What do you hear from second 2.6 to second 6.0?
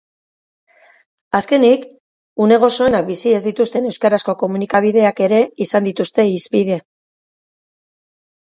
gozoenak bizi ez dituzten euskarazko komunikabideak ere izan